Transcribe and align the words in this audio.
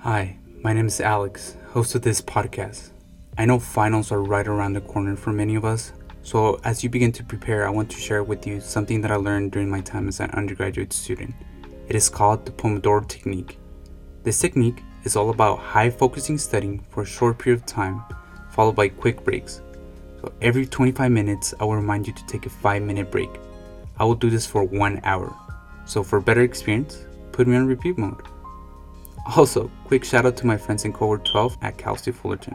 Hi, 0.00 0.36
my 0.62 0.72
name 0.72 0.86
is 0.86 1.00
Alex, 1.00 1.56
host 1.70 1.94
of 1.94 2.02
this 2.02 2.20
podcast. 2.20 2.90
I 3.38 3.46
know 3.46 3.58
finals 3.58 4.12
are 4.12 4.22
right 4.22 4.46
around 4.46 4.74
the 4.74 4.82
corner 4.82 5.16
for 5.16 5.32
many 5.32 5.56
of 5.56 5.64
us, 5.64 5.92
so 6.22 6.60
as 6.64 6.84
you 6.84 6.90
begin 6.90 7.10
to 7.12 7.24
prepare, 7.24 7.66
I 7.66 7.70
want 7.70 7.90
to 7.90 7.96
share 7.98 8.22
with 8.22 8.46
you 8.46 8.60
something 8.60 9.00
that 9.00 9.10
I 9.10 9.16
learned 9.16 9.52
during 9.52 9.70
my 9.70 9.80
time 9.80 10.06
as 10.06 10.20
an 10.20 10.30
undergraduate 10.32 10.92
student. 10.92 11.34
It 11.88 11.96
is 11.96 12.10
called 12.10 12.44
the 12.44 12.52
Pomodoro 12.52 13.08
Technique. 13.08 13.58
This 14.22 14.38
technique 14.38 14.82
is 15.04 15.16
all 15.16 15.30
about 15.30 15.58
high 15.58 15.90
focusing 15.90 16.38
studying 16.38 16.84
for 16.90 17.02
a 17.02 17.06
short 17.06 17.38
period 17.38 17.60
of 17.60 17.66
time, 17.66 18.04
followed 18.50 18.76
by 18.76 18.88
quick 18.88 19.24
breaks. 19.24 19.62
So 20.20 20.30
every 20.42 20.66
25 20.66 21.10
minutes, 21.10 21.54
I 21.58 21.64
will 21.64 21.76
remind 21.76 22.06
you 22.06 22.12
to 22.12 22.26
take 22.26 22.46
a 22.46 22.50
5 22.50 22.82
minute 22.82 23.10
break. 23.10 23.30
I 23.98 24.04
will 24.04 24.14
do 24.14 24.30
this 24.30 24.46
for 24.46 24.62
one 24.62 25.00
hour. 25.04 25.34
So 25.86 26.04
for 26.04 26.20
better 26.20 26.42
experience, 26.42 27.06
put 27.32 27.48
me 27.48 27.56
on 27.56 27.66
repeat 27.66 27.96
mode. 27.98 28.22
Also, 29.34 29.70
quick 29.84 30.04
shout 30.04 30.24
out 30.24 30.36
to 30.36 30.46
my 30.46 30.56
friends 30.56 30.84
in 30.84 30.92
cohort 30.92 31.24
12 31.24 31.58
at 31.62 31.78
Cal 31.78 31.96
State 31.96 32.14
Fullerton 32.14 32.54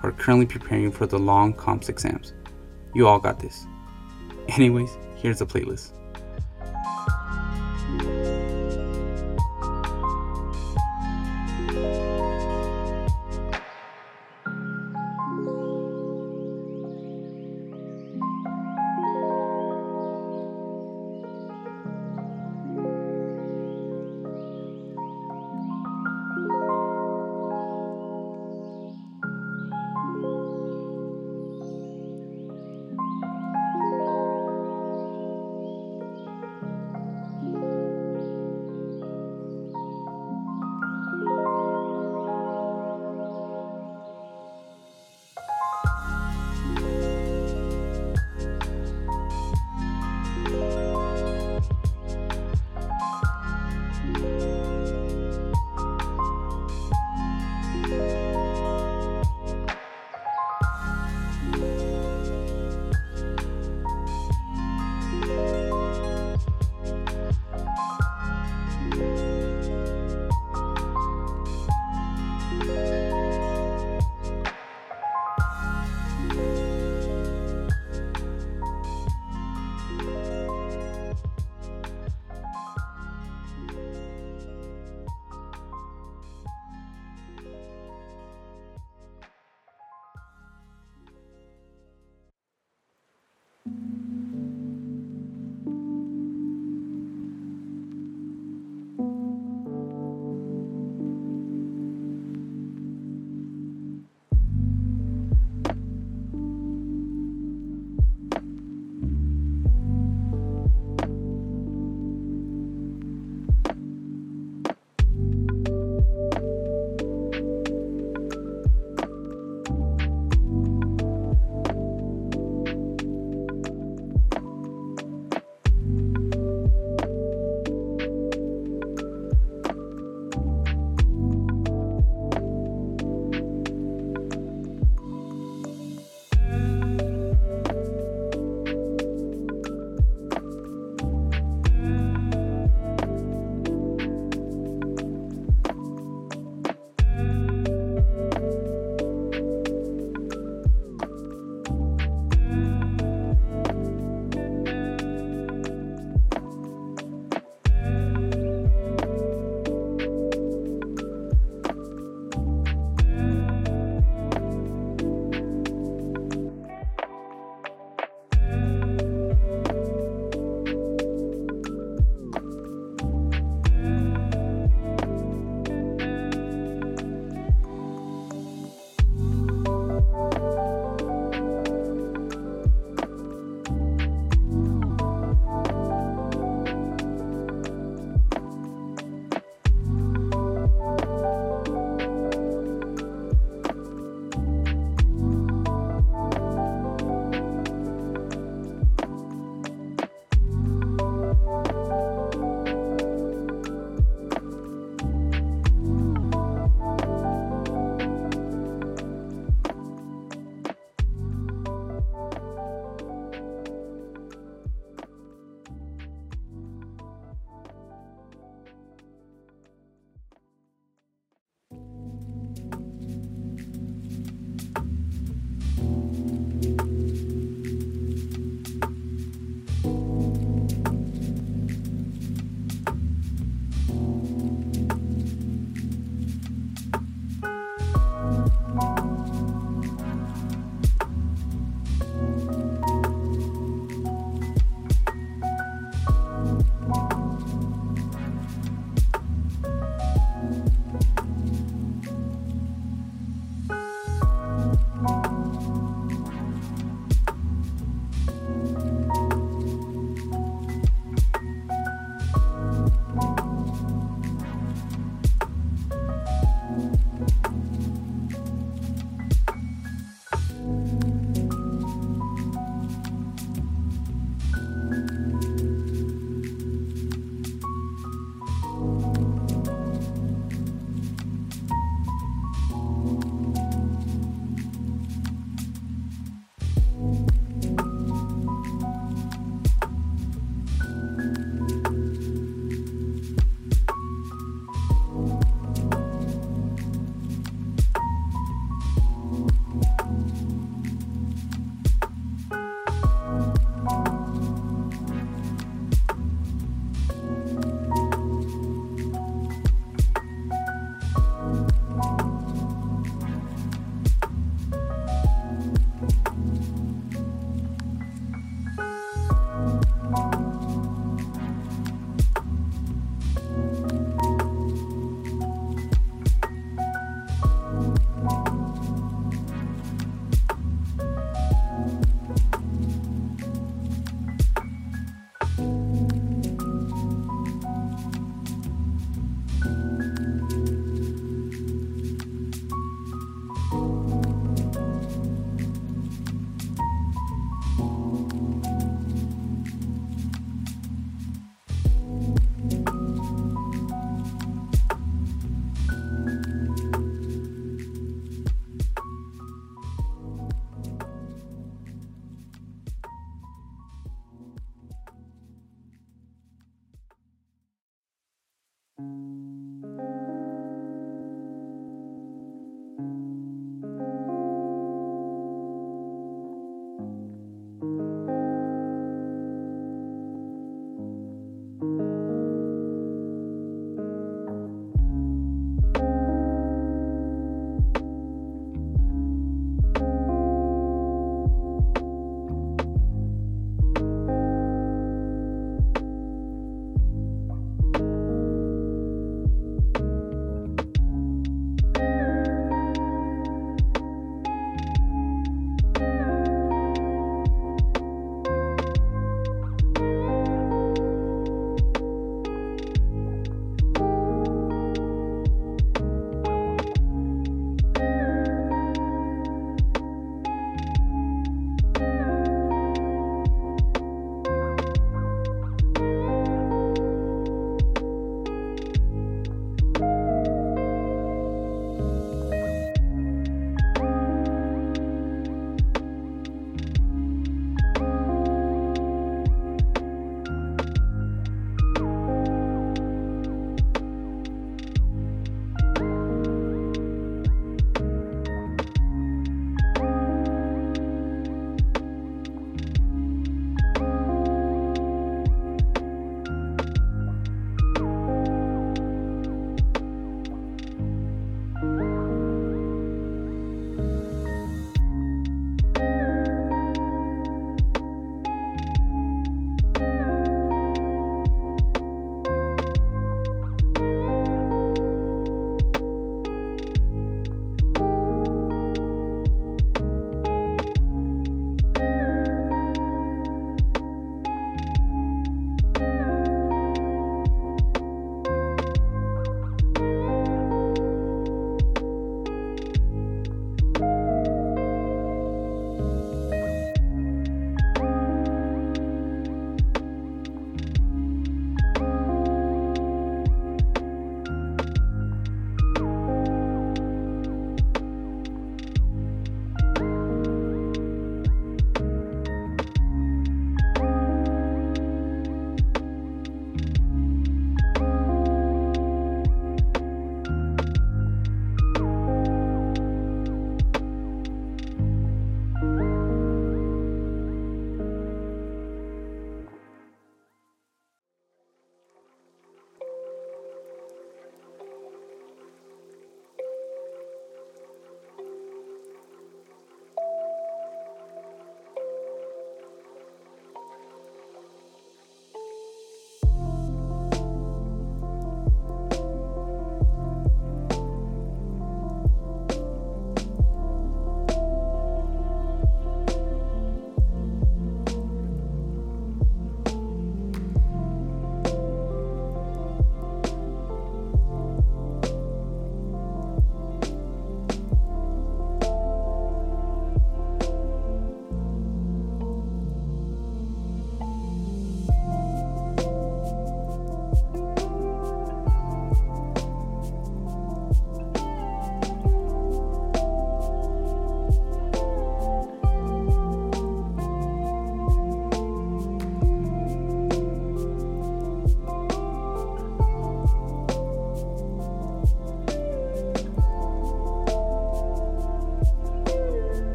who 0.00 0.08
are 0.08 0.12
currently 0.12 0.46
preparing 0.46 0.90
for 0.90 1.06
the 1.06 1.18
long 1.18 1.52
comps 1.52 1.88
exams. 1.88 2.32
You 2.94 3.06
all 3.06 3.18
got 3.18 3.40
this. 3.40 3.66
Anyways, 4.48 4.96
here's 5.16 5.40
the 5.40 5.46
playlist. 5.46 5.92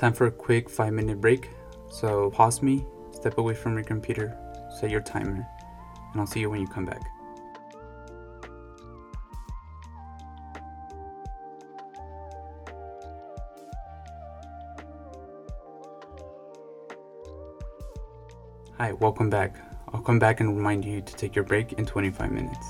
Time 0.00 0.14
for 0.14 0.26
a 0.26 0.30
quick 0.30 0.70
five 0.70 0.94
minute 0.94 1.20
break. 1.20 1.50
So 1.90 2.30
pause 2.30 2.62
me, 2.62 2.86
step 3.12 3.36
away 3.36 3.52
from 3.52 3.74
your 3.74 3.84
computer, 3.84 4.34
set 4.78 4.90
your 4.90 5.02
timer, 5.02 5.46
and 6.12 6.20
I'll 6.20 6.26
see 6.26 6.40
you 6.40 6.48
when 6.48 6.62
you 6.62 6.66
come 6.66 6.86
back. 6.86 7.02
Hi, 18.78 18.92
welcome 18.92 19.28
back. 19.28 19.58
I'll 19.92 20.00
come 20.00 20.18
back 20.18 20.40
and 20.40 20.56
remind 20.56 20.86
you 20.86 21.02
to 21.02 21.14
take 21.14 21.34
your 21.36 21.44
break 21.44 21.74
in 21.74 21.84
25 21.84 22.32
minutes. 22.32 22.66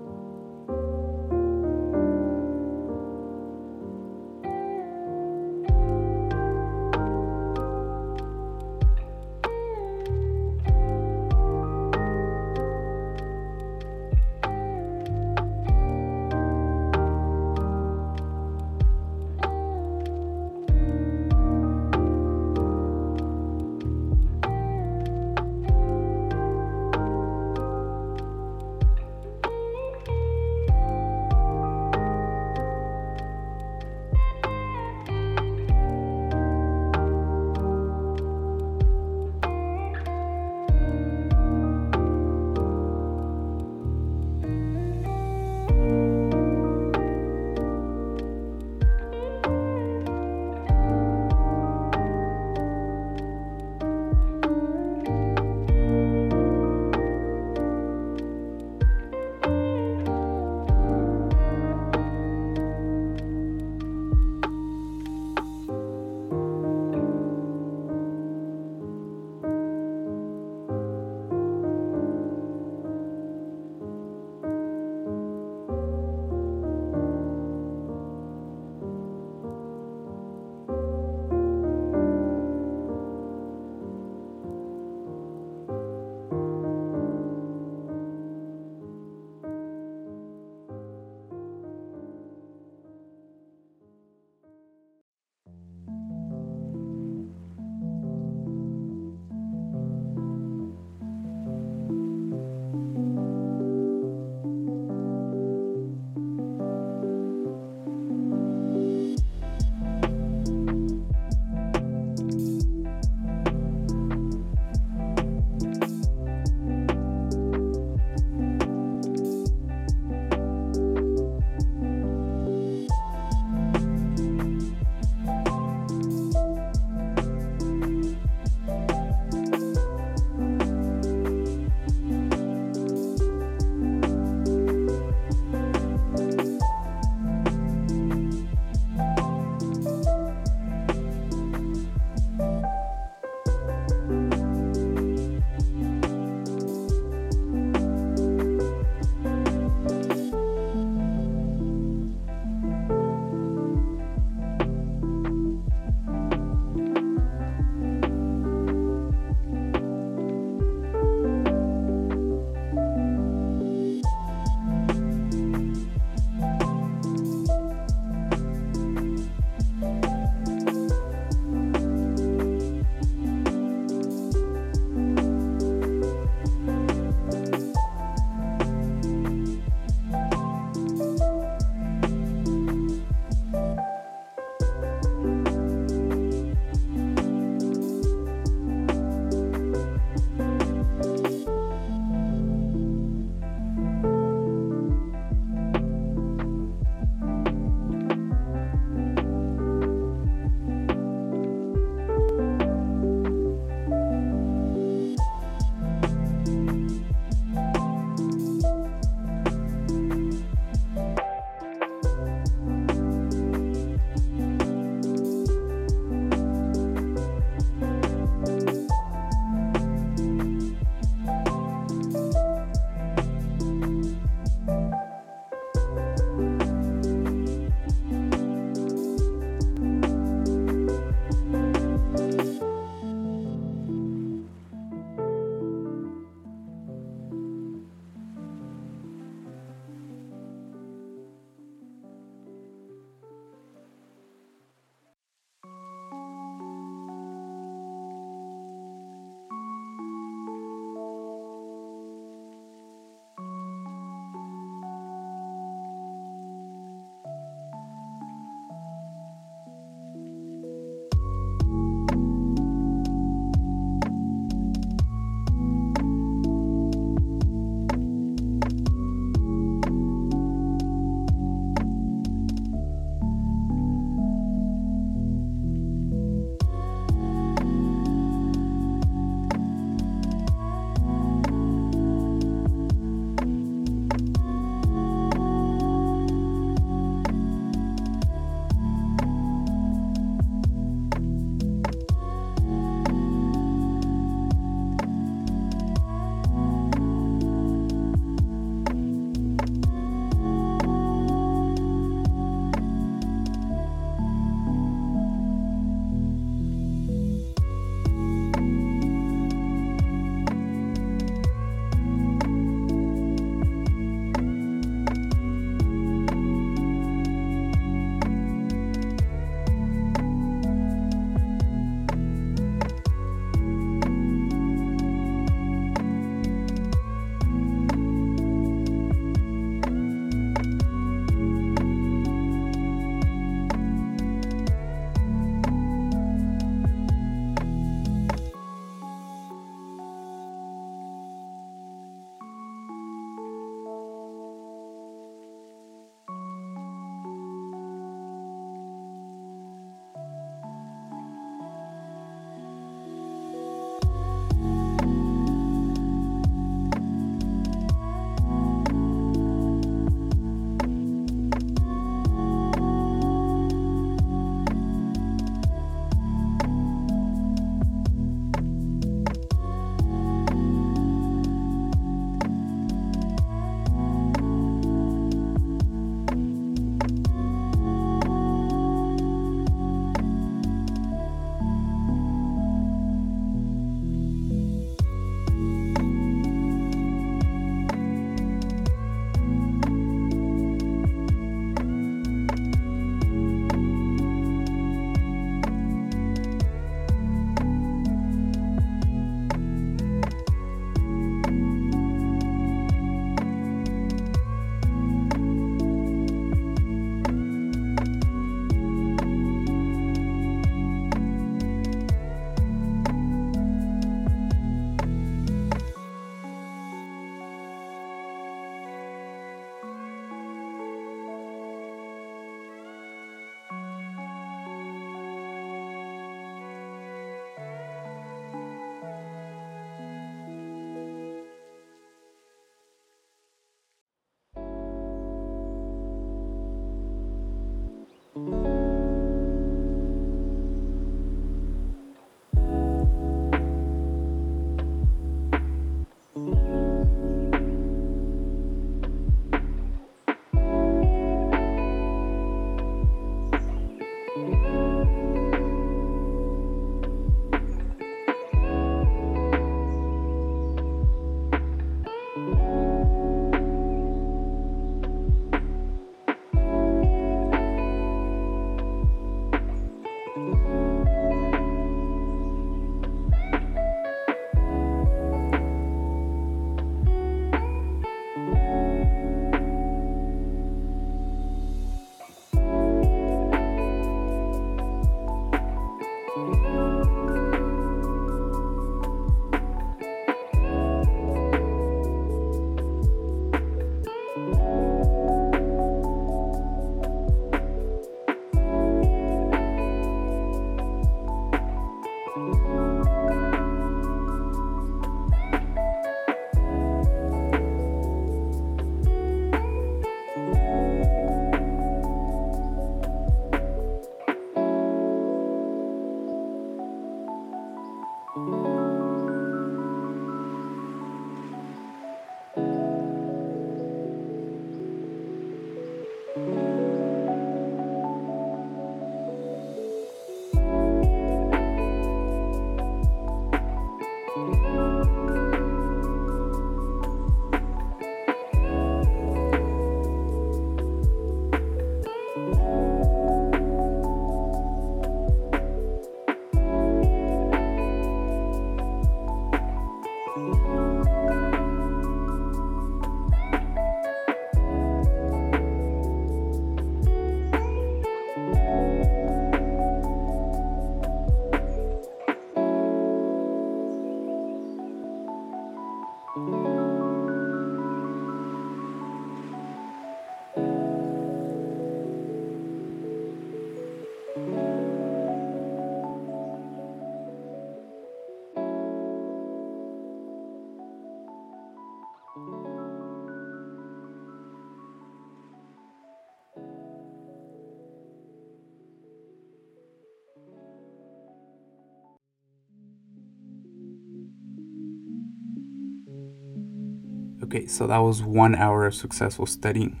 Okay, 597.54 597.68
so 597.68 597.86
that 597.86 597.98
was 597.98 598.20
one 598.20 598.56
hour 598.56 598.84
of 598.84 598.96
successful 598.96 599.46
studying. 599.46 600.00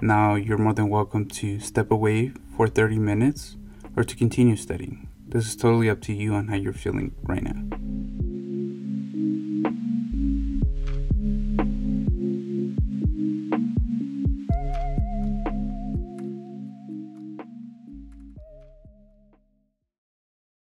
Now 0.00 0.36
you're 0.36 0.58
more 0.58 0.72
than 0.72 0.88
welcome 0.88 1.26
to 1.30 1.58
step 1.58 1.90
away 1.90 2.30
for 2.56 2.68
30 2.68 3.00
minutes 3.00 3.56
or 3.96 4.04
to 4.04 4.14
continue 4.14 4.54
studying. 4.54 5.08
This 5.26 5.48
is 5.48 5.56
totally 5.56 5.90
up 5.90 6.00
to 6.02 6.12
you 6.12 6.34
on 6.34 6.46
how 6.46 6.54
you're 6.54 6.72
feeling 6.72 7.16
right 7.24 7.42
now. 7.42 7.61